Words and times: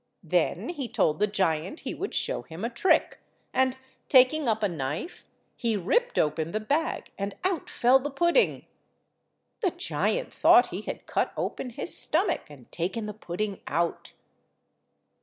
Then 0.23 0.69
he 0.69 0.89
told 0.89 1.19
the 1.19 1.27
giant 1.27 1.81
he 1.81 1.93
would 1.93 2.15
show 2.15 2.41
him 2.41 2.65
a 2.65 2.71
trick, 2.71 3.19
and 3.53 3.77
taking 4.09 4.47
up 4.49 4.63
a 4.63 4.67
knife 4.67 5.27
he 5.55 5.77
ripped 5.77 6.17
open 6.17 6.53
the 6.53 6.59
bag 6.59 7.11
and 7.19 7.35
out 7.43 7.69
fell 7.69 7.99
the 7.99 8.09
pudding. 8.09 8.65
The 9.61 9.69
giant 9.69 10.33
thought 10.33 10.69
he 10.69 10.81
had 10.81 11.05
cut 11.05 11.31
open 11.37 11.69
his 11.69 11.95
stomach 11.95 12.49
and 12.49 12.71
taken 12.71 13.05
the 13.05 13.13
pudding 13.13 13.61
out. 13.67 14.13